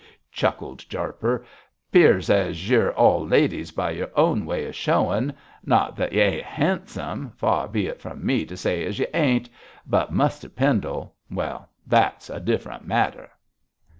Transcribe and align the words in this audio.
chuckled 0.31 0.79
Jarper, 0.89 1.45
''pears 1.93 2.31
as 2.31 2.67
yer 2.67 2.89
all 2.93 3.23
ladies 3.23 3.69
by 3.69 3.91
your 3.91 4.09
own 4.15 4.47
way 4.47 4.65
of 4.65 4.73
showin'. 4.75 5.31
Not 5.63 5.95
that 5.95 6.11
y'ain't 6.11 6.43
'andsome 6.57 7.31
far 7.37 7.67
be 7.67 7.85
it 7.85 8.01
from 8.01 8.25
me 8.25 8.43
to 8.47 8.57
say 8.57 8.83
as 8.83 8.97
you 8.97 9.05
ain't 9.13 9.47
but 9.85 10.11
Muster 10.11 10.49
Pendle 10.49 11.13
well, 11.29 11.69
that's 11.85 12.31
a 12.31 12.39
different 12.39 12.83
matter.' 12.83 13.29